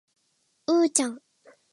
[0.65, 1.21] うーちゃん